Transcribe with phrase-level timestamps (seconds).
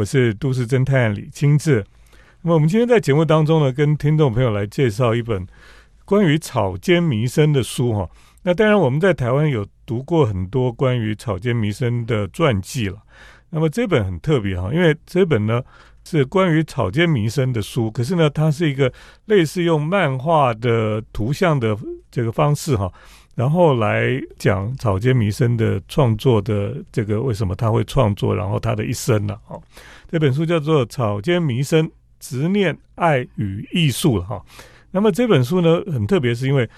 [0.00, 1.84] 我是都市侦探李清志。
[2.40, 5.46] 那么我们今天在节目当中呢，跟听众朋友来介绍一本
[6.06, 8.08] 关于草间弥生的书哈。
[8.44, 12.96] 那当然我们在台湾有读过很多关于草间弥生的传记了。
[13.50, 15.62] 那么这本很特别哈，因为这本呢
[16.02, 18.90] 是关于草间弥生的书，可是呢它是一个
[19.26, 21.76] 类似用漫画的图像的
[22.10, 22.90] 这个方式哈。
[23.40, 29.34] 然后来讲草间弥生的创作的这个为什么他会创作，然后他的一生呢？
[29.48, 29.58] 哦，
[30.10, 34.44] 这本书叫做《草间弥生：执念、爱与艺术》了哈。
[34.90, 36.68] 那么这本书呢很特别，是因为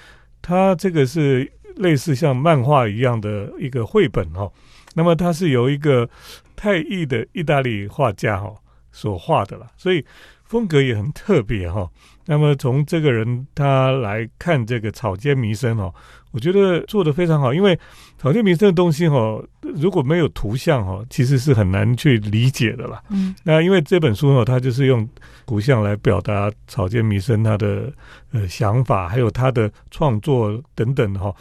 [0.40, 4.48] 它这个是类似像漫画一样的一个绘本哈。
[4.94, 6.08] 那么它是由一个
[6.54, 8.54] 泰裔的意大利画家哈
[8.92, 10.06] 所画的了，所以
[10.52, 11.88] 风格也很特别哈。
[12.26, 15.92] 那么从这个人他来看这个草间弥生哦。
[16.30, 17.78] 我觉得做的非常好，因为
[18.18, 23.02] 草间弥生的东西哈，如果没有图像哈，其实是很难去理解的啦。
[23.08, 25.08] 嗯，那因为这本书呢，它就是用
[25.46, 27.90] 图像来表达草间弥生他的
[28.32, 31.34] 呃想法，还有他的创作等等哈。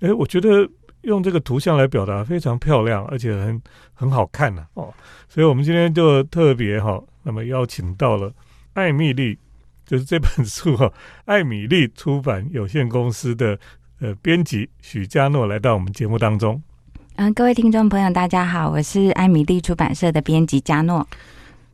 [0.00, 0.68] 哎，我觉得
[1.02, 3.60] 用这个图像来表达非常漂亮，而且很
[3.92, 4.92] 很好看呢哦。
[5.28, 8.32] 所以我们今天就特别哈，那么邀请到了
[8.74, 9.38] 艾米丽，
[9.84, 10.92] 就是这本书哈，
[11.26, 13.58] 艾米丽出版有限公司的。
[14.02, 16.62] 呃，编辑许佳诺来到我们节目当中。
[17.16, 21.06] 嗯，各位听众朋友，大家好，我是艾米丽出版社的编辑佳诺。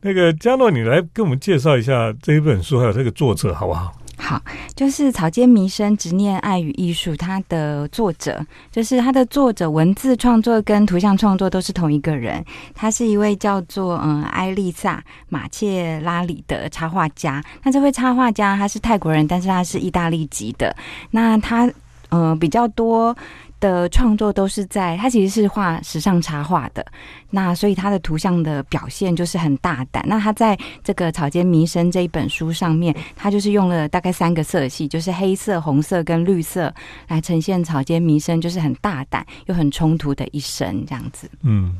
[0.01, 3.97] 那个佳诺，你来跟我们介绍一下这一本书，还有这个作者，好不好？
[4.17, 4.41] 好，
[4.75, 12.43] 就是草间弥生执念爱与艺术，它的作者就是它的作者，文字创作跟图像创作都是同一个人。
[12.73, 17.41] 他是一位叫做嗯艾丽萨马切拉里的插画家。
[17.63, 20.75] 那这位插画家他是泰国人，但是他是意大利籍的。
[21.11, 21.71] 那他
[22.09, 23.15] 呃，比较多
[23.59, 26.85] 的创作都是在他其实是画时尚插画的，
[27.31, 30.03] 那所以他的图像的表现就是很大胆。
[30.07, 36.73] 那他在这个《草间弥生》这一本书上面，他就是用了大概三个色系，就是黑色、红色跟绿色
[37.07, 41.29] 来呈现草间弥生，就是很大胆又很冲突的一生这样子。
[41.43, 41.77] 嗯，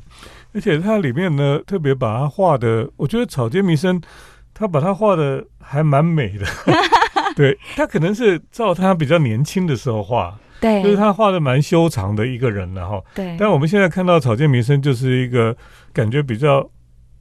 [0.54, 4.02] 而且它里面呢，特别把它画的，我觉得草间弥生
[4.54, 6.46] 他把它画的还蛮美的。
[7.36, 13.02] 对他可能是照他比较年轻的时候画，对，就是他画的蛮修长的一个人了哈。
[13.14, 15.56] 对，但我们现在看到草间弥生就是一个
[15.94, 16.68] 感觉比较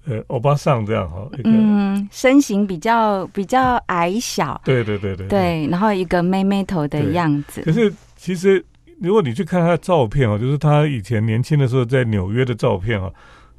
[0.06, 7.62] 呃欧巴桑这样哈，嗯，身形比较比较矮小，对对对对对，然后一个妹妹头的样子。
[7.62, 8.64] 可是其实
[9.00, 13.10] 如果你去看他的照片哦，就是他以前年轻的时候在纽约的照片啊，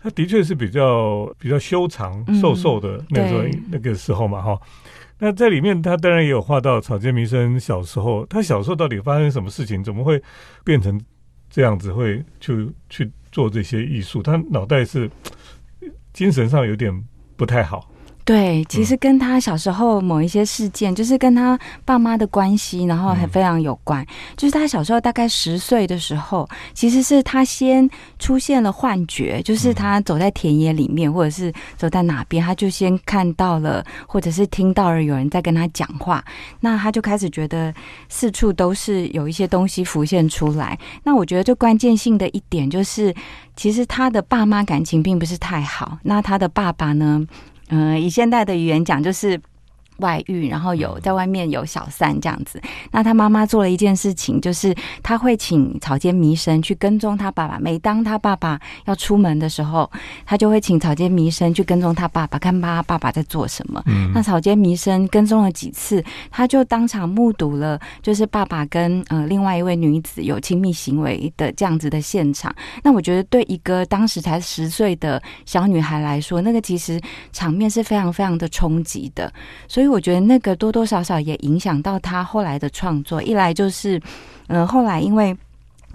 [0.01, 4.57] 他的确是比较比较修长瘦瘦的那时候那个时候嘛哈。
[5.19, 8.25] 那在里面，他当然也有画到草间弥生小时候。
[8.27, 10.21] 他小时候到底发生什么事情，怎么会
[10.63, 10.99] 变成
[11.49, 14.21] 这样子，会去去做这些艺术？
[14.21, 15.09] 他脑袋是
[16.13, 16.93] 精神上有点
[17.35, 17.91] 不太好。
[18.27, 24.05] 对，其实跟他小时候某一些事件，就是跟他爸妈的关系，然后还非常有关。
[24.35, 27.89] 就是他小时候大概十岁的时候，其实是他先
[28.19, 36.21] 出现了幻觉，就是他走在田野里面，或者是走在哪边，他就先看到了，或者是听到了有人在跟他讲话。
[36.59, 37.73] 那他就开始觉得
[38.09, 40.77] 四处都是有一些东西浮现出来。
[41.01, 43.15] 那我觉得最关键性的一点就是，
[43.55, 45.97] 其实他的爸妈感情并不是太好。
[46.03, 47.25] 那他的爸爸呢？
[47.69, 49.39] 嗯，以现代的语言讲，就是。
[49.99, 52.61] 外遇，然后有在外面有小三这样子。
[52.91, 57.57] 那他妈妈做了一件事情，就是他会请草间弥生去跟踪他爸爸。
[57.59, 59.89] 每当他爸爸要出门的时候，
[60.25, 63.83] 他就会请草间弥生去跟踪他爸爸，看他爸爸在做什么。
[64.13, 72.55] 那草间弥生跟踪了几次，他就当场目睹了，就是爸爸跟呃另外一位女子有亲密行为的这样子的现场。
[72.83, 79.33] 那我觉得，对一个当时才十岁的小女孩来说，那个其实场面是非常非常的冲击的。
[79.67, 79.86] 所以。
[79.87, 83.21] 我觉得那个多多少少也影响到他后来的创作。
[83.21, 84.01] 一来就是，
[84.47, 85.35] 嗯，后来因为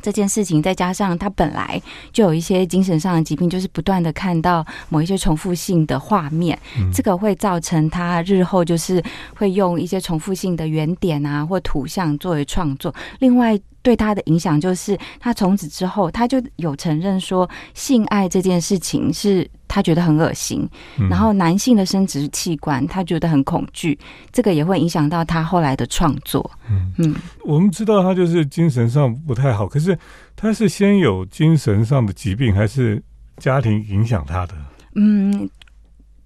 [0.00, 1.80] 这件事情，再加上他本来
[2.12, 6.58] 就有一些精神上的疾病，就是不断的看到某一些重复性的画面，
[6.92, 9.02] 这个会造成他日后就是
[9.36, 12.92] 会用一些重复性的原点啊或图像作为创作。
[13.20, 19.48] 另外，对他的影响就是，他从此之后他就有承认说，性爱这件事情是。
[19.74, 20.68] 他觉得很恶心，
[21.08, 23.98] 然后男性的生殖器官他觉得很恐惧，
[24.30, 26.50] 这个也会影响到他后来的创作。
[26.68, 27.14] 嗯嗯，
[27.46, 29.98] 我们知道他就是精神上不太好，可是
[30.36, 33.02] 他是先有精神上的疾病，还是
[33.38, 34.54] 家庭影响他的？
[34.94, 35.48] 嗯，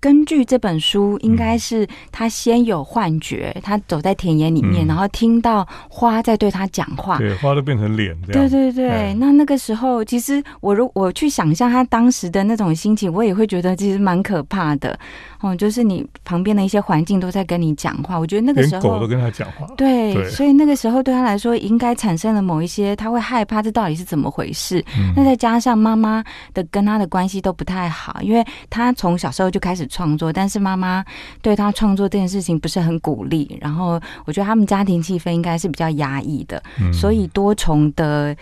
[0.01, 7.19] 根据这本书，应该是他先有幻觉，他走在田野里面，嗯然后听到花在对他讲话。
[7.19, 8.51] 对，花都变成脸这对样。
[8.51, 14.99] 对对，哎那那个时候，其实我如我去想象他当时的那种心情，我也会觉得其实蛮可怕的。
[15.41, 19.67] 哦，就是你旁边的一些环境都在跟你讲话，我觉得那个时候狗都跟他讲话。
[19.77, 24.83] 对，对所以那个时候对他来说，应该产生了某一些，他会害怕这到底是怎么回事。
[24.99, 31.05] 嗯那再加上妈妈的跟他的关系都不太好，因为他从小时候就开始创作，但是妈妈
[31.43, 33.59] 对他创作这件事情不是很鼓励。
[33.61, 38.37] 然后我觉得他们家庭气氛应该是比较压抑的，嗯所以多重的。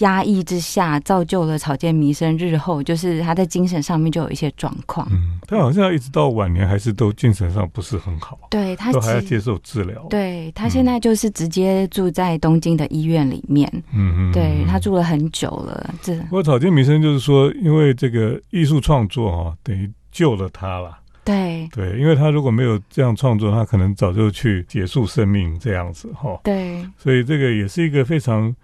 [0.00, 5.08] 压抑之下，造就了草间弥生日后就是他在精神上面就有一些状况。
[5.10, 14.90] 嗯，他好像一直到晚年还是都精神上不是很好，对他都还要接受治疗。，对他现在就是直接住在东京的医院里面，嗯嗯，对他住。
[14.90, 15.94] 住了很久了。
[16.02, 20.98] 这不过草间弥生就是说，因为这个艺术创作哈、等于救了他了。
[21.22, 28.54] 对对，因为他如果没有这样创作，他可能早就去结束生命这样子哈、对，所以这个也是一个非常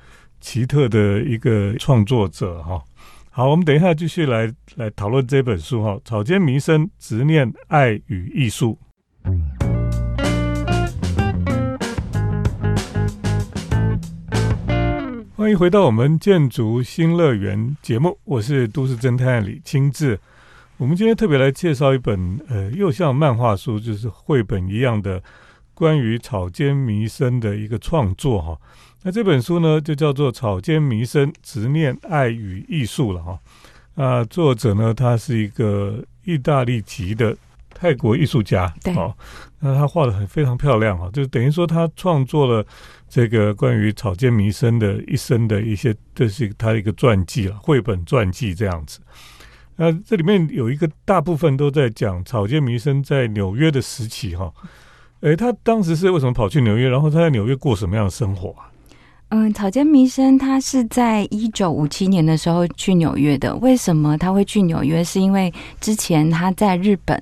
[0.40, 2.81] 奇特的一个创作者哈、
[3.31, 8.78] 好，我们等一下继续来来讨论这本书哈、草间弥生执念爱与艺术。
[15.34, 20.16] 欢迎回到我们建筑新乐园节目，我是都市侦探李清志。
[20.82, 25.23] 我们今天特别来介绍一本呃，又像漫画书，就是绘本一样的
[25.75, 28.58] 关于草间弥生的一个创作哈。
[29.02, 33.38] 那这本书呢，就叫做《草间弥生执念爱与艺术》了哈。
[33.94, 37.37] 啊，作者呢，他是一个意大利籍的
[37.73, 39.14] 泰国艺术家，对哦，
[39.61, 42.67] 那他画的很非常漂亮哈，就等于说他创作了
[43.08, 48.99] 这个关于草间弥生的一生的一些，这是他的一个传记了，绘本传记这样子。
[49.82, 54.52] 那这里面有一个大部分都在讲草间弥生在纽约的时期哈。
[55.23, 56.88] 诶，他当时是为什么跑去纽约？
[56.88, 58.70] 然后他在纽约过什么样的生活啊？
[59.31, 63.56] 嗯，草间弥生他是在一九五七年的时候去纽约的。
[63.56, 65.02] 为什么他会去纽约？
[65.02, 67.20] 是因为之前他在日本，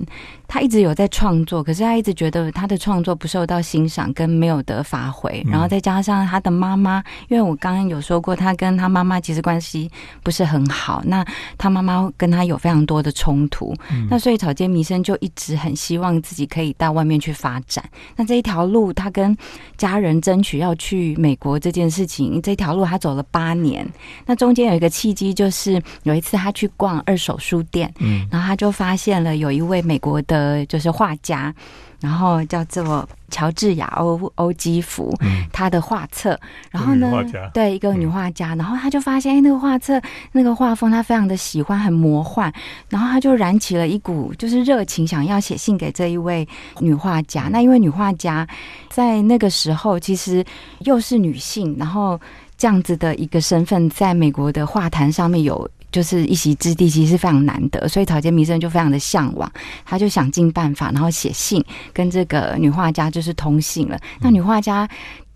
[0.53, 5.41] 他一直有在创作，可是他一直觉得他的创作不受到欣赏，跟没有得发挥。
[5.47, 9.89] 嗯然后再加上他的妈妈，因为我刚刚有说过，他跟他妈妈其实关系
[10.25, 11.25] 不是很好，那
[11.57, 13.73] 他妈妈跟他有非常多的冲突。
[13.93, 17.85] 嗯那所以草间弥生就一直很希望自己可以到外面去发展。
[18.17, 19.37] 那这一条路，他跟
[19.77, 23.87] 家人争取要去美国这件事情，这条路他走了八年。
[24.27, 31.55] 那中间有一个契机，就是有一次他去逛二手书店，嗯然后他就发现了有一位美国的，就是画家，
[32.01, 36.39] 然后叫做乔治亚欧欧基福，嗯他的画册，
[36.71, 40.01] 然后呢对一个女画家，然后他就发现，哎，那个画册
[40.33, 42.53] 那个画风他非常的喜欢，很魔幻，
[42.89, 46.47] 然后他就燃起了一股就是热情，想要写信给这一位
[46.79, 47.49] 女画家。
[47.51, 48.47] 那因为女画家
[48.89, 50.45] 在那个时候其实
[50.81, 52.21] 又是女性，然后
[52.57, 55.69] 这样子的一个身份，在美国的画坛上面有。
[55.91, 59.51] 就是一席之地，其实是非常难得，所以草间弥生就非常的向往，
[59.85, 63.99] 他就想尽办法，然后写信跟这个女画家就是通信了。
[64.21, 64.89] 那女画家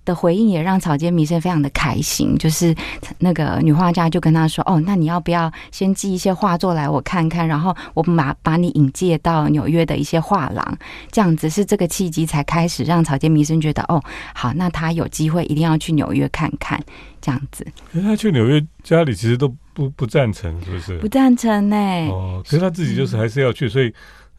[0.04, 2.74] 的回应也让草间弥生非常的开心，就是
[3.18, 10.78] 那个女画家就跟他说：“哦，那你要不要先寄一些画作来我看看，然后我们把把你引介到纽约的一些画廊，
[11.10, 14.02] 这样子是这个契机才开始让草间弥生觉得哦，
[14.34, 16.78] 好，那他有机会一定要去纽约看看，
[17.22, 17.66] 这样子。
[17.94, 20.96] 因为他去纽约，家里其实都不不赞成，是不是？
[20.98, 21.76] 不赞成呢、
[22.08, 23.92] 哦，可是他自己就是还是要去，所以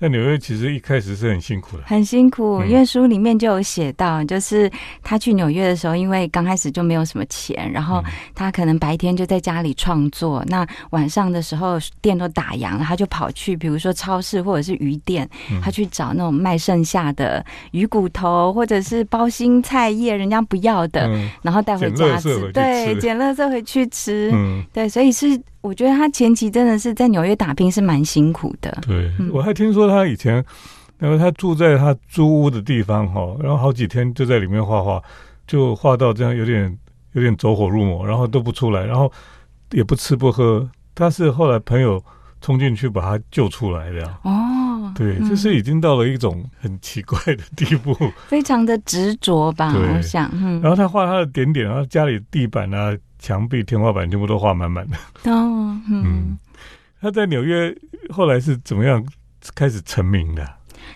[0.06, 1.84] 在纽约其实一开始是很辛苦的。
[1.88, 2.70] 很辛苦，嗯。
[2.70, 4.70] 因为书里面就有写到，就是
[5.02, 8.12] 他去纽约的时候，因为刚开始就没有什么钱，然后嗯。
[8.36, 15.60] 他可能白天就在家里创作，那晚上的时候店都打烊了，他就跑去比如说超市或者是鱼店，嗯。
[15.60, 25.36] 他去找那种卖剩下的鱼骨头或者是包心菜叶，人家不要的，嗯然后带回家吃，对，捡垃圾回去吃，嗯，对，所以是
[25.66, 30.46] 我觉得他前期真的是在纽约打拼是蛮辛苦的，对，嗯我还听说他以前，
[31.00, 35.02] 然后他住在他租屋的地方哈，然后好几天就在里面画画，
[35.48, 36.78] 就画到这样有点
[37.14, 39.12] 有点走火入魔，然后都不出来，然后
[39.72, 40.70] 也不吃不喝。
[40.94, 42.02] 他是后来朋友
[42.42, 44.20] 冲进去把他救出来的呀。
[44.24, 47.94] 哦，对，嗯就是已经到了一种很奇怪的地步。
[48.30, 52.96] 非常的执着吧，我想，嗯，然后他画他的点点，然后家里地板啊、
[53.26, 54.96] 墙壁、天花板全部都画满满的。
[55.32, 56.38] 哦，嗯嗯，
[57.02, 57.76] 他在纽约
[58.10, 59.04] 后来是怎么样
[59.56, 60.48] 开始成名的？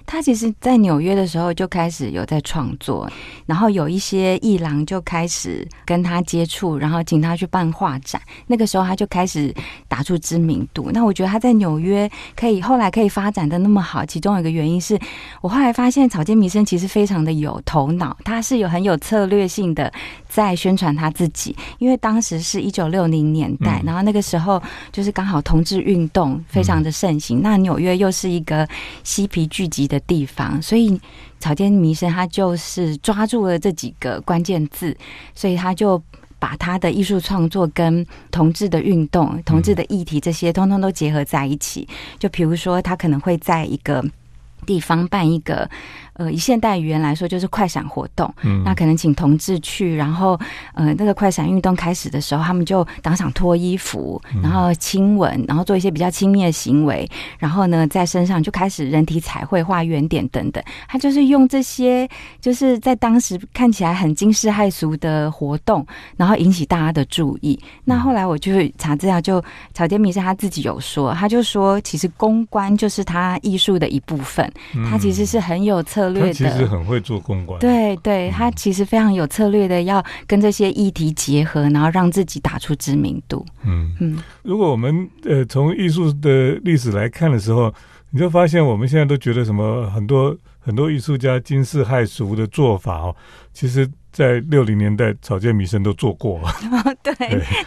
[0.06, 3.10] 他其实，在纽约的时候就开始有在创作，
[3.46, 8.22] 然后有一些艺廊就开始跟他接触，然后请他去办画展。
[8.48, 9.54] 那个时候他就开始
[9.88, 10.90] 打出知名度。
[10.92, 15.00] 那我觉得他在纽约可以后来可以发展的那么好，其中有一个原因是
[15.42, 19.92] 我后来发现草间弥生其实非常的有头脑，他是有很有策略性的
[20.28, 21.56] 在宣传他自己。
[21.78, 28.68] 因为当时是一九六零年代，然后那个时候就是刚好同志运动非常的盛行，那纽约又是一个
[29.04, 31.00] 嬉皮聚集的地方，所以
[31.40, 34.96] 草间弥生他就是抓住了这几个关键字，
[35.36, 36.02] 所以他就
[36.38, 41.88] 把他的艺术创作跟同志的运动、同志的议题这些，通通都结合在一起。
[42.18, 44.04] 就比如说，他可能会在一个
[44.66, 45.70] 地方办一个。
[46.20, 48.30] 呃，以现代语言来说，就是快闪活动。
[48.44, 50.38] 嗯，那可能请同志去，然后
[50.74, 60.62] 呃，那个快闪运动开始的时候，他们就当场脱衣服，然后亲吻，然后做一些比较亲密的行为，然后呢，在身上就开始人体彩绘、画圆点等等。
[60.90, 62.06] 他就是用这些，
[62.42, 67.58] 就是在当时看起来很惊世骇俗的活动，然后引起大家的注意。
[67.86, 69.42] 那后来我就查资料，就
[69.74, 74.52] 草间弥生他自己有说，他就说，其实公关就是他艺术的一部分，
[74.92, 76.09] 他其实是很有策。
[76.14, 83.46] 他其实很会做公关，对对，他其实非常有策略的，要跟这些议题结合，然后让自己打出知名度。
[83.66, 83.96] 嗯。
[84.00, 87.74] 嗯，如果我们呃从艺术的历史来看的时候，
[88.12, 93.16] 你就发现我们现在都觉得什么很多很多艺术家惊世骇俗的做法哦，
[93.54, 93.90] 其实。
[94.12, 96.42] 在六零年代，草间弥生都做过。
[97.04, 97.14] 对，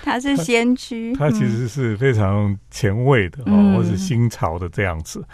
[0.02, 1.14] 他是先驱。
[1.16, 5.24] 他其实是非常前卫的，哦，或是新潮的这样子。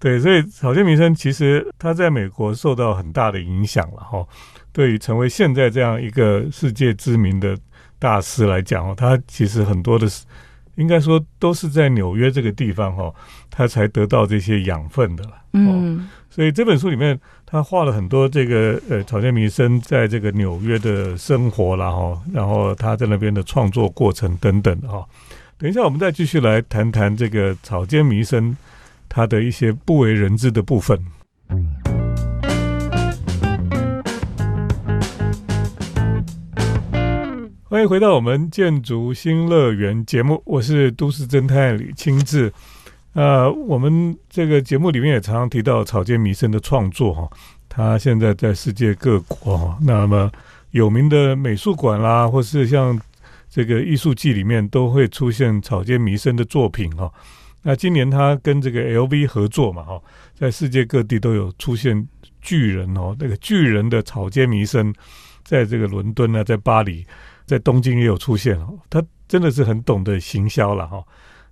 [0.00, 4.26] 对，所以草间弥生其实他在美国受到很大的影响了哈。
[4.72, 7.56] 对于成为现在这样一个世界知名的
[8.00, 10.08] 大师来讲哦，他其实很多的，
[10.74, 13.14] 应该说都是在纽约这个地方哈，
[13.50, 15.30] 他才得到这些养分的了。
[15.52, 17.18] 嗯，所以这本书里面。
[17.48, 25.06] 他画了很多这个呃草间弥生在这个纽约的生活然后然后他在那边的创作过程等等哈。
[25.56, 28.56] 等一下我们再继续来谈谈这个草间弥生
[29.08, 30.98] 他的一些不为人知的部分。
[37.62, 42.52] 欢迎回到我们建筑新乐园节目，我是都市侦探李清志。
[43.16, 47.26] 呃，我们这个节目里面也常常提到草间弥生的创作哈，
[47.66, 50.30] 他现在在世界各国哈，那么
[50.72, 53.00] 有名的美术馆啦，或是像
[53.48, 57.10] 这个艺术季里面都会出现草间弥生的作品哈。
[57.62, 60.02] 那今年他跟这个 LV 合作嘛哈，
[60.34, 62.06] 在世界各地都有出现
[62.42, 64.92] 巨人哦，那个巨人的草间弥生，
[65.42, 67.02] 在这个伦敦呢，在巴黎，
[67.46, 71.02] 在东京也有出现哦，他真的是很懂得行销了哈。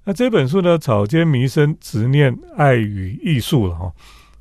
[0.04, 3.92] 那这本书呢，《草间弥生执念爱与艺术》了哈，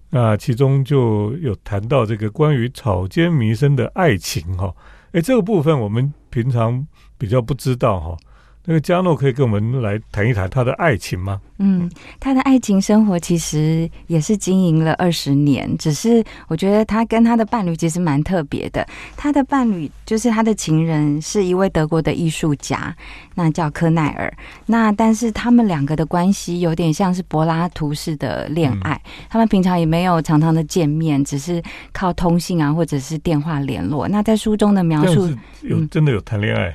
[0.09, 4.75] 那其中就有谈到这个关于草间弥生的爱情哈，
[5.13, 6.85] 诶，这个部分我们平常
[7.17, 8.17] 比较不知道哈。
[8.65, 11.41] 那个加诺可以跟我们来谈一谈他的爱情吗？
[11.59, 11.89] 嗯，
[12.19, 18.85] 他的爱情生活其实也是经营了二十年，只是我觉得他跟他的伴侣其实蛮特别的。
[19.17, 22.95] 他的伴侣就是他的情人，是一位德国的艺术家，
[23.35, 24.33] 那叫科奈尔。
[24.65, 34.07] 那但是他们两个的关系有点像是柏拉图式的恋爱，他们平常也没有常常的见面，只是靠通信啊或者是电话联络。
[34.07, 35.29] 那在书中的描述，
[35.61, 36.73] 有真的有谈恋爱。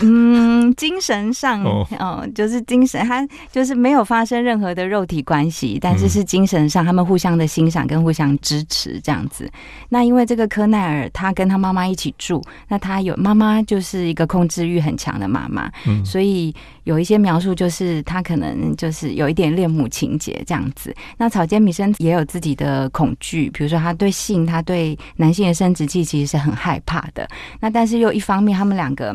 [0.00, 9.48] 嗯，精神上哦，就是精神，他就是没有发生任何的肉体关系，但是是精神上，他们互相的欣赏跟互相支持这样子。
[9.90, 15.70] 那因为这个科奈尔，他跟他妈妈一起住，那他有妈妈就是一个控制欲很强的妈妈，
[16.04, 20.92] 所以有一些描述就是他可能就是有一点恋母情节这样子。
[21.18, 27.28] 那草间弥生也有自己的恐惧，比如说他对性，他对男性的生殖器其实是很害怕的。
[27.60, 29.14] 那但是又一方面，他们两个。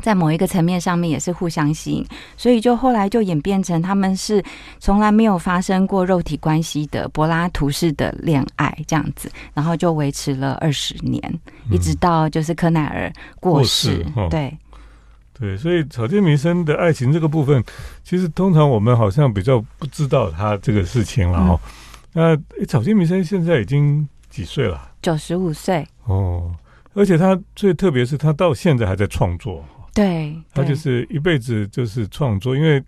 [0.00, 4.42] 在某一个层面上面也是互相吸引，所以就后来就演变成他们是
[4.78, 11.20] 从来没有发生过肉体关系的柏拉图式的恋爱这样子，然后就维持了二十年，
[11.70, 14.04] 一直到就是柯奈尔过世。
[14.30, 14.56] 对
[15.38, 17.62] 对，所以草间弥生的爱情这个部分，
[18.02, 21.60] 其实通常我们好像比较不知道他这个事情了哈。
[22.12, 22.36] 那
[22.66, 24.90] 草间弥生现在已经几岁了？
[25.00, 26.52] 九十五岁哦，
[26.92, 29.64] 而且他最特别是他到现在还在创作。
[29.98, 32.80] 对，他就是一辈子就是创作，因为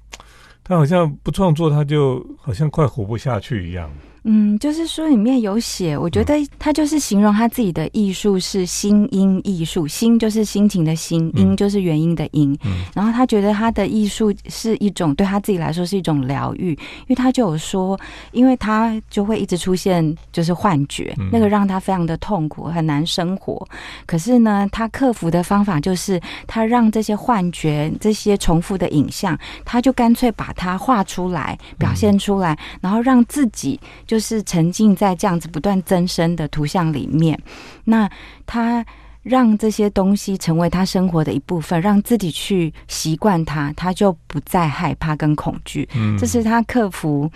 [0.62, 3.90] 他好像不创作，他就好像快活不下去一样。
[4.24, 12.56] 嗯，就是书里面有写，我觉得他就是形容他自己的艺术是心音艺术，心就是心情的心，音就是原因的音。
[12.94, 17.98] 然后他觉得他的艺术是一种对他自己来说是一种疗愈，因为他就有说，
[18.32, 23.66] 因为他就会一直出现就是幻觉，那个让他非常的痛苦，很难生活。
[24.04, 33.80] 可是呢，他克服的方法就是他让这些幻觉、这些重复的影像，他就干脆把它画出来、表现出来，然后让自己。
[34.10, 37.40] 就是沉浸在这样子不断增生的图像里面，
[37.84, 38.10] 那
[38.44, 38.84] 他
[39.22, 45.88] 让这些东西成为他生活的一部分，让自己去习惯它，他就不再害怕跟恐惧。
[45.94, 47.30] 嗯，这是他克服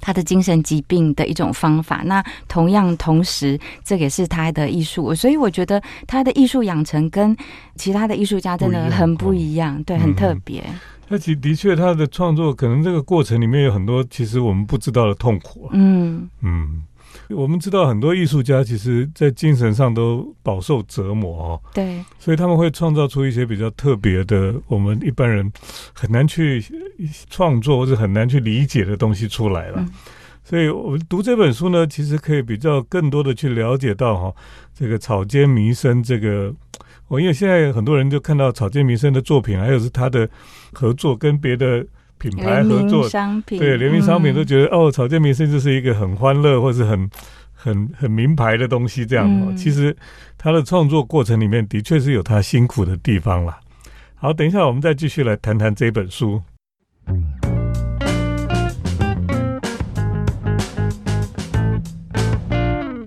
[0.00, 2.02] 他的精神疾病的一种方法。
[2.04, 7.36] 那同样，同时这也是他的艺术，所以我觉得他的艺术养成跟
[7.76, 10.64] 其他的艺术家真的很不一样，对，很特别。
[11.10, 15.70] 那其的确，他的创作可能这个过程里面有很多其实我们不知道的痛苦。
[15.72, 16.82] 嗯嗯，
[17.28, 21.60] 我们知道很多艺术家其实在精神上都饱受折磨哦。
[21.74, 25.50] 对，所以他们会创造出一些比较特别的，我们一般人
[25.92, 26.64] 很难去
[27.28, 29.86] 创作或者很难去理解的东西出来了。
[30.44, 34.34] 所以我们读这本书呢，其实可以比较更多的去了解到哈，
[34.74, 36.54] 这个草间弥生这个。
[37.08, 40.28] 我因为现在很多人就看到草间弥生的作品，还有是他的
[40.74, 41.82] 合作跟别的
[42.18, 43.08] 品牌合作，
[43.46, 47.08] 对联名商品都觉得哦，草间弥生就是一个很欢乐或是很
[47.54, 49.56] 很很名牌的东西这样。
[49.56, 49.96] 其实
[50.36, 53.58] 他的创作过程里面的确是有他辛苦的地方啦。
[54.14, 56.42] 好，等一下我们再继续来谈谈这本书。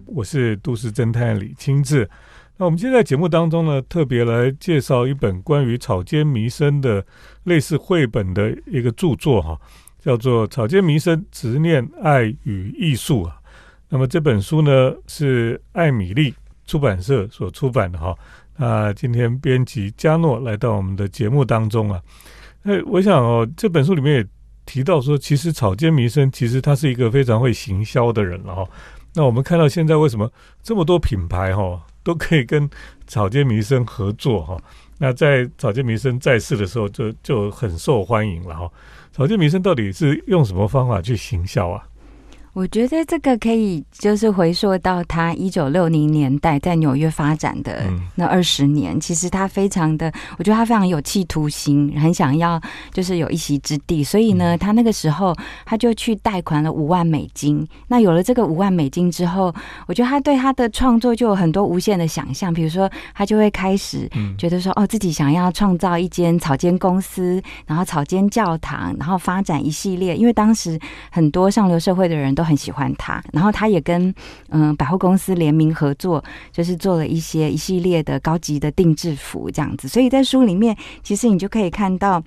[0.06, 2.10] 我是都市侦探李清志。
[2.62, 7.04] 那我们今天在节目当中呢，特别来介绍一本关于草间弥生的
[7.46, 9.60] 类似绘本的一个著作哈，
[10.00, 13.42] 叫做《草间弥生：执念、爱与艺术》啊。
[13.90, 16.36] 那么这本书呢是艾米丽
[16.68, 18.16] 出版社所出版的哈。
[18.58, 22.00] 那今天编辑加诺来到我们的节目当中啊，
[22.62, 24.28] 那我想哦，这本书里面也
[24.68, 28.64] 提到说，其实草间弥生其实他是一个非常会行销的人了哈。
[29.16, 31.82] 那我们看到现在为什么这么多品牌哈？
[32.04, 32.70] 都可以跟
[33.08, 34.58] 草间弥生合作哈，
[34.98, 38.72] 那在草间弥生在世的时候就就很受欢迎了哈。
[39.12, 41.84] 草间弥生到底是用什么方法去行销啊？
[42.54, 47.84] 我觉得这个可以就是回溯到他一九六零年代在纽约发展的
[48.16, 55.34] 那二十年，其实他非常的，我觉得他非常有企图心，很想要就是有一席之地，所以呢，他那个时候
[55.66, 57.66] 他就去贷款了五万美金。
[57.88, 59.54] 那有了这个五万美金之后，
[59.88, 70.78] 我觉得他对他的创作就有很多无限的想象，比如说他就会开始觉得说，哦，自己想要创造一间草间公司，然后草间教堂，然后发展一系列，因为当时
[71.12, 72.41] 很多上流社会的人都。
[72.42, 74.12] 都很喜欢他，然后他也跟
[74.50, 82.24] 嗯百货公司联名合作，就是做了一些一系列的高级的定制服这样子，所以在书里面，其实你就可以看到。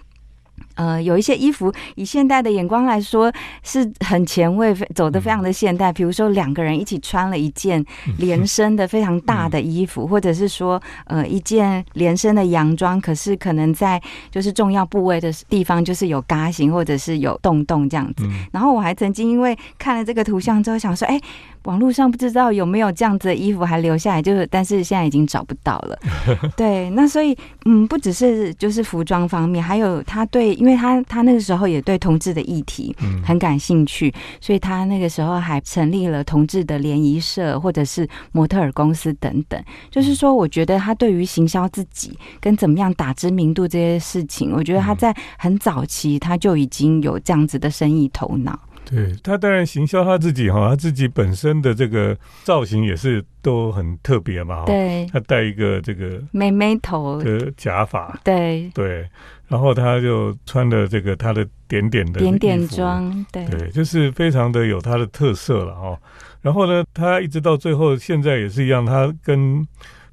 [0.74, 3.32] 呃，有一些衣服以现代的眼光来说
[3.62, 5.92] 是很前卫，走的非常的现代。
[5.92, 7.84] 比如说两个人一起穿了一件
[8.18, 18.28] 连身的非常大的衣服，或者是说呃一件连身的洋装，可是可能在就是重要部位的地方就是有嘎型或者是有洞洞这样子。
[18.52, 21.20] 然后我还曾经因为看了这个图像之后想说，哎。
[21.64, 25.98] 网络上不知道有没有这样子的衣服还留下来，就是但是现在已经找不到了。
[26.56, 39.62] 对，那所以嗯，不只是就是服装方面，还有他对，因为他他那个时候也对同志的议题很感兴趣，所以他那个时候还成立了同志的联谊社或者是模特儿公司等等。
[39.90, 48.58] 就是说，我觉得他对于行销自己跟怎么样打知名度这些事情，我觉得他在很早期他就已经有这样子的生意头脑。
[48.94, 54.64] 对他当然行销他自己哈，他自己本身的这个造型也是都很特别嘛。
[54.66, 58.18] 对，他戴一个这个妹妹头的假发。
[58.22, 59.08] 对对，
[59.48, 65.98] 然后他就穿的这个他的点点的点点装，对对，就是非常的有他的特色了哦。
[66.40, 69.66] 然后呢，他一直到最后现在也是一样，他跟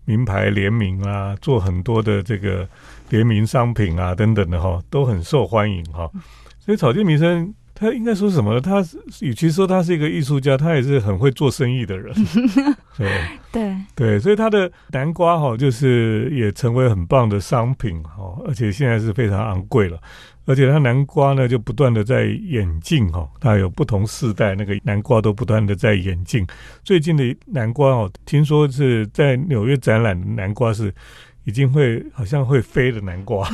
[0.06, 2.68] 名牌联名啊，做很多的这个
[3.10, 6.10] 联名商品啊等等的哈，都很受欢迎哈。
[6.60, 7.54] 所以草间弥生。
[7.82, 8.62] 他应该说什么？
[8.62, 8.86] 他
[9.22, 12.14] 与其说他是一个艺术家，他也是很会做生意的人。
[12.96, 13.10] 对
[13.52, 20.00] 对对，所以他的南瓜哈，就是也成为很棒的商品哈，而且现在是非常昂贵了。
[20.46, 26.46] 而且他南瓜呢，就不断的在演进哈，它有不同世代那个南瓜都不断的在演进。
[26.84, 30.94] 最近的南瓜哦，听说是在纽约展览的南瓜是
[31.46, 33.50] 已经会好像会飞的南瓜。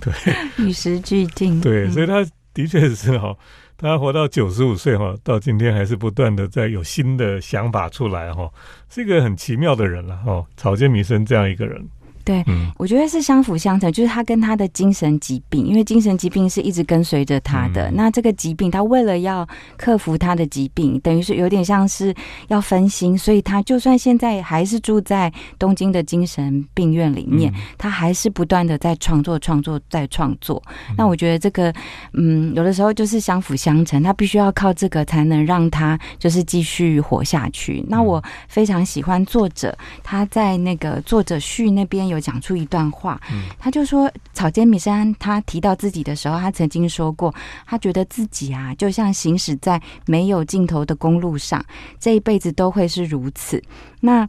[0.00, 0.12] 对，
[0.58, 1.60] 与时俱进。
[1.60, 2.26] 对，所以他。
[2.56, 3.36] 的确是哈，
[3.76, 8.48] 他活到九十五岁哈，到今天还是不断的在有新的想法出来哈，
[8.88, 10.46] 是一个很奇妙的人了哈。
[10.56, 11.84] 草间弥生这样一个人。
[12.24, 12.42] 对，
[12.78, 17.90] 我觉得是相辅相成，就是他跟他的精神疾病，因为精神疾病是一直跟随着他的。
[17.90, 22.14] 那这个疾病，他为了要克服他的疾病，等于是有点像是
[22.48, 30.62] 要分心，所以他就算现在还是住在东京的精神病院里面，他还是不断的在创作、创作、在创作。
[30.96, 31.70] 那我觉得这个，
[32.14, 37.84] 嗯，有的时候就是相辅相成，他必须要靠这个才能让他就是继续活下去。
[37.86, 42.13] 那我非常喜欢作者他在那个作者序那边有。
[42.14, 43.20] 有讲出一段话，
[43.58, 47.34] 他就说草间弥生他提到自己的时候，他曾经说过，
[47.66, 51.62] 他觉得自己啊，就像行驶在没有尽头的公路上，
[52.00, 53.62] 这一辈子都会是如此。
[54.00, 54.26] 那。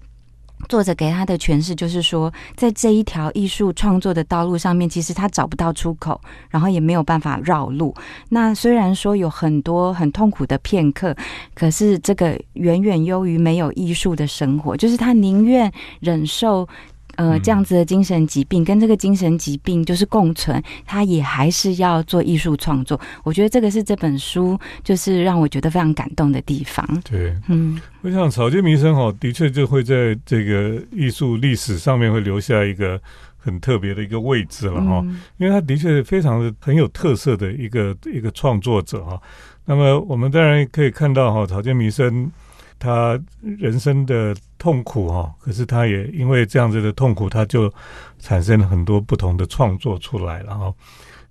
[0.70, 6.20] 作者给他的诠释就是说，在这一条艺术创作的道路上面，其实他找不到出口，
[6.50, 7.94] 然后也没有办法绕路。
[8.30, 11.14] 那虽然说有很多很痛苦的片刻，
[11.54, 14.76] 可是这个远远优于没有艺术的生活。
[14.78, 16.68] 就是他宁愿忍受。
[17.16, 23.00] 呃，这样子的精神疾病跟这个精神疾病就是共存，他也还是要做艺术创作。
[23.24, 26.86] 我觉得这个是这本书就是让我觉得非常感动的地方。
[27.10, 33.00] 对，嗯，我想草间弥生哈，的确就会在这个艺术历史上面会留下一个
[33.38, 35.06] 很特别的一个位置了哈，
[35.38, 39.22] 因为他的确非常的很有特色的一个一个创作者哈。
[39.66, 42.32] 那么我们当然可以看到哈，草间弥生。
[42.78, 47.72] 他人生的痛苦哈，可是他也因为这样子的痛苦，他就
[48.20, 50.74] 产生了很多不同的创作出来了哈。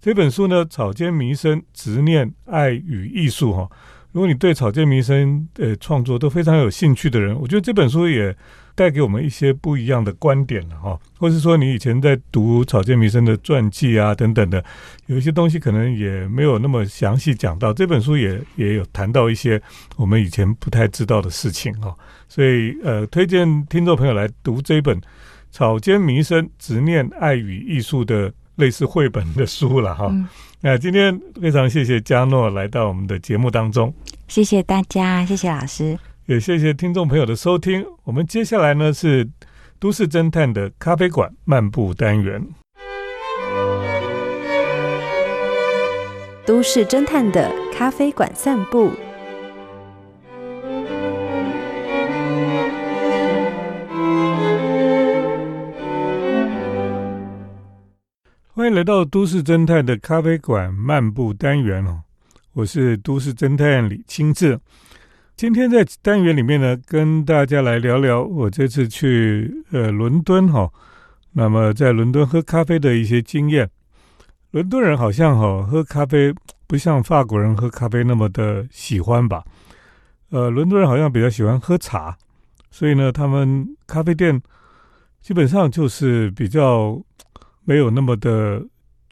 [0.00, 3.70] 这本书呢，《草间弥生：执念、爱与艺术》哈。
[4.14, 8.34] 如果你对草间弥生的创作都非常有兴趣的人，我觉得这本书也。
[8.76, 14.64] 带给我们一些不一样的观点了哈，或是说你以前在读草间弥生的传记啊等等的，
[15.06, 17.72] 有一些东西可能也没有那么详细讲到。
[17.72, 19.62] 这本书也也有谈到一些
[19.94, 21.94] 我们以前不太知道的事情哈，
[22.28, 25.00] 所以呃，推荐听众朋友来读这本
[25.52, 30.12] 草间弥生执念爱与艺术的类似绘本的书了哈。
[30.66, 33.92] 那今天非常谢谢嘉诺来到我们的节目当中，
[34.28, 35.98] 谢谢大家，谢谢老师。
[36.24, 37.84] 也谢谢听众朋友的收听。
[38.02, 39.28] 我们接下来呢是
[39.78, 42.42] 都市侦探的咖啡馆漫步单元。
[46.46, 48.90] 都市侦探的咖啡馆散步。
[58.64, 62.00] 欢迎来到都市侦探的咖啡馆漫步单元哦，
[62.54, 64.58] 我是都市侦探李清志。
[65.36, 70.72] 今天在单元里面呢，跟大家来聊聊我这次去呃伦敦哈，
[71.32, 73.68] 那么在伦敦喝咖啡的一些经验。
[74.52, 76.34] 伦敦人好像哈喝咖啡
[76.66, 79.44] 不像法国人喝咖啡那么的喜欢吧？
[80.30, 82.16] 呃，伦敦人好像比较喜欢喝茶，
[82.70, 84.40] 所以呢，他们咖啡店
[85.20, 86.98] 基本上就是比较
[87.64, 88.64] 没有那么的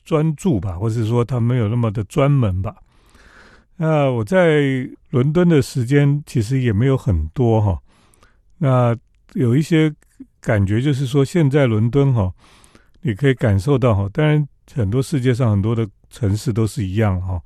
[0.05, 2.77] 专注吧，或者说他没有那么的专门吧。
[3.77, 7.79] 那我在伦敦的时间其实也没有很多哈。
[8.59, 8.97] 那
[9.33, 9.93] 有一些
[10.41, 12.33] 感觉，就是说现在伦敦哈，
[13.01, 14.09] 你可以感受到哈。
[14.13, 17.43] 当然，很多世界上很多的城市都是一样哈。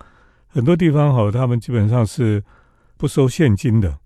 [0.49, 2.43] 很多地方哈，他们基本上是
[2.97, 3.99] 不收现金的，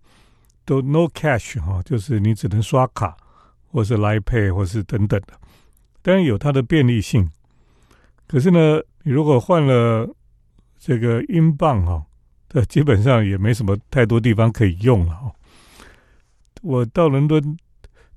[0.65, 3.17] 都 no cash 哈，就是你只能刷卡
[3.73, 5.35] 或是来 pay 或是等等的。
[6.03, 7.31] 当然有它的便利性，
[8.27, 10.09] 可是呢，你如果换了
[10.79, 12.05] 这个英镑哈。
[12.53, 15.31] 这基本上也没什么太多地方可以用了哦。
[16.63, 17.57] 我到伦敦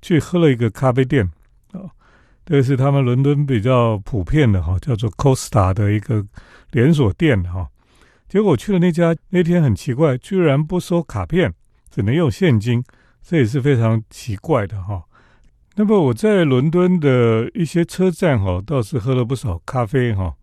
[0.02, 1.30] 去喝了一个咖啡店
[1.70, 1.86] 啊，
[2.44, 6.26] 这是他们伦敦比较普遍的哈，叫做 Costa 的一个
[6.72, 7.68] 连锁店哈。
[8.28, 11.54] 结果去了那家，那天很奇怪，居然不收卡片，
[11.88, 12.82] 只能用现金，
[13.22, 15.04] 这也是非常奇怪的哈。
[15.76, 20.34] 那么我在伦敦的一些车站哈，倒是喝了不少咖啡哈。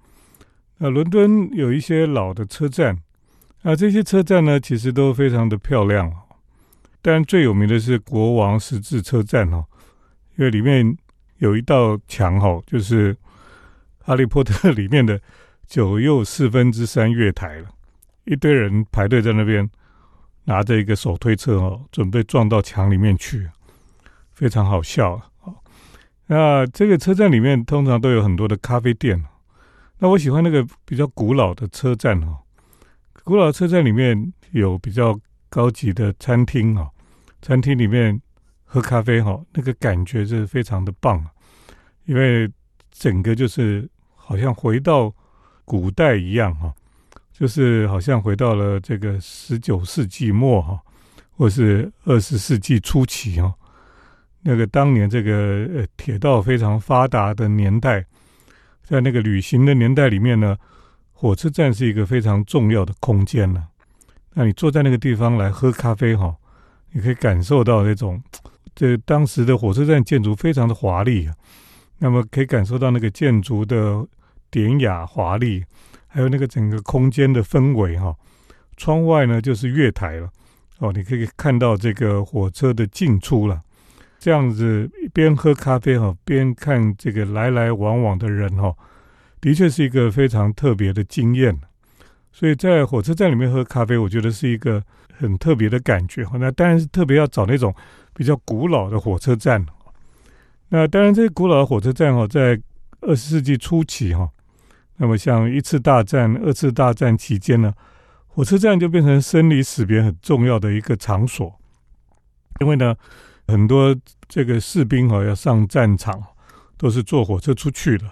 [0.78, 3.02] 那伦敦有一些老的车站。
[3.64, 6.12] 啊，这些车站呢，其实都非常的漂亮。
[7.04, 9.64] 当然，最有名的是国王十字车站哦，
[10.36, 10.98] 因为里面
[11.38, 13.14] 有一道墙哈，就是
[14.00, 15.22] 《哈利波特》里面的
[15.68, 17.70] 九又四分之三月台了，
[18.26, 19.70] 一堆人排队在那边，
[20.46, 23.48] 拿着一个手推车哦，准备撞到墙里面去，
[24.42, 25.14] 非常好笑。
[25.14, 25.54] 啊。
[26.26, 29.24] 那这个车站里面通常都有很多的咖啡店，
[30.00, 32.40] 那我喜欢那个比较古老的车站哦。
[33.24, 35.16] 古老车站里面有比较
[35.48, 36.90] 高级的餐厅啊，
[37.44, 38.20] 餐厅里面
[38.66, 41.24] 喝咖啡哈，那个感觉是非常的棒，
[42.06, 42.50] 因为
[42.90, 45.14] 整个就是好像回到
[45.66, 46.74] 古代一样哈，
[47.32, 50.82] 就是好像回到了这个十九世纪末哈，
[51.38, 53.54] 或是二十世纪初期哈，
[54.44, 58.06] 那个当年这个呃铁道非常发达的年代，
[58.84, 60.58] 在那个旅行的年代里面呢，
[61.14, 63.68] 火车站是一个非常重要的空间呢。
[64.34, 66.36] 那你坐在那个地方来喝咖啡哈，
[66.92, 68.22] 你可以感受到那种
[68.74, 71.30] 这当时的火车站建筑非常的华丽，
[72.00, 74.06] 那么可以感受到那个建筑的
[74.50, 75.64] 典雅华丽。
[76.14, 78.14] 还有那个整个空间的氛围哈，
[78.76, 80.30] 窗外呢就是月台了
[80.80, 83.62] 哦，你可以看到这个火车的进出了。
[84.22, 88.72] 这样子一边喝咖啡哈，边看这个来来往往的人哈，
[89.42, 91.60] 的确是一个非常特别的经验。
[92.32, 94.80] 所以在火车站里面喝咖啡，我觉得是一个
[95.18, 96.38] 很特别的感觉哈。
[96.40, 97.74] 那当然是特别要找那种
[98.14, 99.66] 比较古老的火车站。
[100.70, 102.62] 那当然，这些古老的火车站哈，在
[103.02, 104.30] 二十世纪初期哈。
[104.98, 107.74] 那么，像一次大战、二次大战期间呢，
[108.28, 111.60] 火车站就变成生离死别很重要的一个场所。
[112.60, 112.96] 因为呢，
[113.52, 113.96] 很多
[114.28, 116.24] 这个士兵哈要上战场，
[116.78, 118.10] 都是坐火车出去的，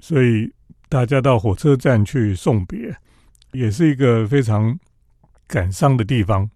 [0.00, 0.50] 所以
[0.88, 2.96] 大家到火车站去送别，
[3.52, 4.78] 也是一个非常
[5.46, 6.50] 感伤的地方。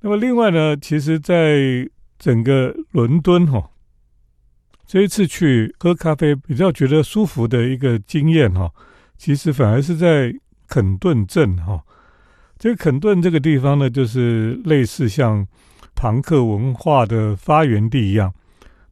[0.00, 3.70] 那么，另外呢，其实，在整个伦敦哈。
[4.86, 8.70] 这一次去喝咖啡比较觉得舒服的一个经验哈，
[9.16, 10.34] 其实反而是在
[10.68, 11.82] 肯顿镇哈。
[12.58, 15.46] 这个肯顿这个地方呢，就是类似像
[15.94, 18.32] 朋克文化的发源地一样。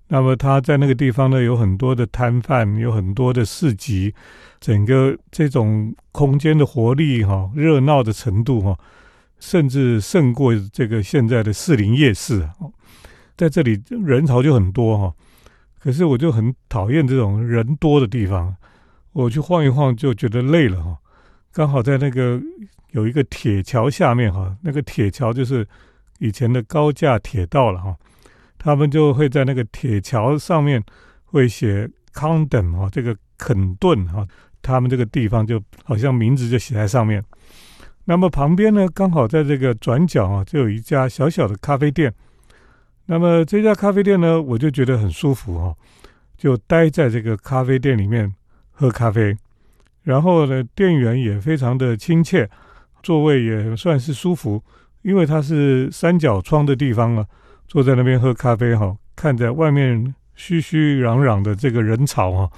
[0.08, 4.14] 那么它在那个地方呢，有很多的摊贩，有很多的市集，
[4.60, 8.78] 整个这种空间的活力哈，热闹的程度哈，
[9.38, 12.46] 甚至胜过这个现在的士林夜市。
[13.36, 15.14] 在这里人潮就很多哈。
[15.78, 18.54] 可是我就很讨厌这种人多的地方，
[19.12, 20.98] 我去晃一晃就觉得累了哈。
[21.52, 22.40] 刚好在那个
[22.90, 25.66] 有一个铁桥下面哈，那个铁桥就是
[26.22, 27.96] 以前的高架铁道了哈。
[28.56, 30.80] 他们就会在那个铁桥上面
[31.24, 34.24] 会写康登哈，这个肯顿哈，
[34.62, 37.20] 他们这个地方就好像名字就写在上面。
[38.04, 42.14] 那么旁边呢，刚好在这个转角啊，就有一家小小的咖啡店。
[43.06, 45.74] 那么这家咖啡店呢，我就觉得很舒服哈，
[46.36, 48.32] 就待在这个咖啡店里面
[48.70, 49.36] 喝咖啡，
[50.04, 52.48] 然后呢，店员也非常的亲切，
[53.02, 54.62] 座位也算是舒服，
[55.02, 57.26] 因为它是三角窗的地方啊，
[57.68, 62.50] 坐在那边喝咖啡哈，看着外面熙熙攘攘的这个人潮哈，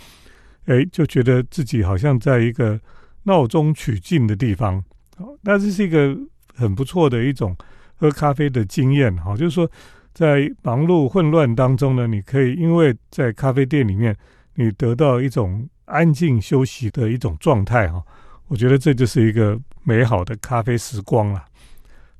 [0.67, 2.81] 哎，就觉得自己好像在一个
[3.25, 4.83] 闹中取静的地方，
[5.17, 6.17] 好那这是一个
[6.55, 7.57] 很不错的一种
[7.97, 9.71] 喝咖啡的经验哈，就是说。
[10.15, 14.17] 在忙碌混乱当中呢，你可以因为在咖啡店里面，
[14.55, 18.01] 你得到一种安静休息的一种状态哈。
[18.47, 21.45] 我觉得这就是一个美好的咖啡时光了。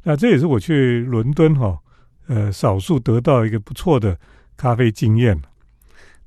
[0.05, 1.77] 那这也是我去伦敦哈，
[2.29, 4.17] 呃，少数得到一个不错的
[4.57, 5.37] 咖啡经验。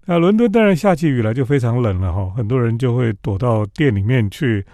[0.06, 4.66] 那伦敦当然下起雨来就非常冷了哈，很多人就会躲到店里面去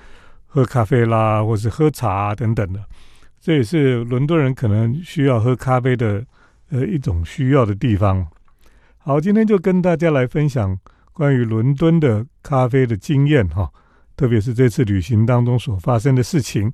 [0.47, 2.83] 喝咖啡啦，或是喝茶等等的。
[3.39, 6.25] 这也是伦敦人可能需要喝咖啡的。
[6.69, 8.25] 呃，一种需要的地方。
[8.97, 10.75] 好，今天就跟大家来分享
[11.11, 13.69] 关于伦敦的咖啡的经验哈，
[14.15, 16.73] 特别是这次旅行当中所发生的事情